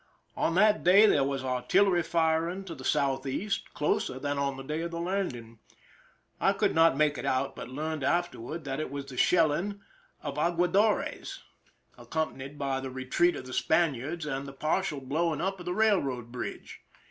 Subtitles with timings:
[0.35, 4.81] On that day there was artillery firing to the southeast, closer than on the day
[4.81, 5.59] of the landing.
[6.39, 9.79] I could not make it out, but learned afterward that it was the shelling
[10.23, 11.41] of Aguadores,
[11.99, 16.31] accompanied by the retreat of the Spaniards and the partial blowing up of the railroad
[16.31, 16.79] bridge.